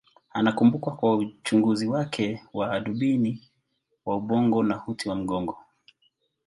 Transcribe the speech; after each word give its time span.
Anakumbukwa 0.31 0.95
kwa 0.95 1.15
uchunguzi 1.17 1.87
wake 1.87 2.41
wa 2.53 2.67
hadubini 2.67 3.49
wa 4.05 4.15
ubongo 4.15 4.63
na 4.63 4.87
uti 4.87 5.09
wa 5.09 5.15
mgongo. 5.15 5.57